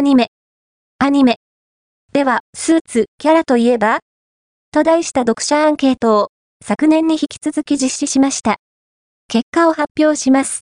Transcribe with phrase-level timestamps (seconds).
[0.00, 0.28] アニメ。
[0.98, 1.36] アニメ。
[2.14, 3.98] では、スーツ、キャラといえば？
[4.72, 6.28] と題した読者アンケートを
[6.64, 8.56] 昨年に引き続き実施しました。
[9.28, 10.58] 結果を発表します。